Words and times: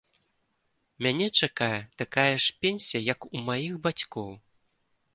Мяне 1.07 1.27
чакае 1.41 1.77
такая 2.03 2.33
ж 2.47 2.57
пенсія, 2.65 3.01
як 3.13 3.31
у 3.33 3.37
маіх 3.51 3.73
бацькоў. 3.89 4.31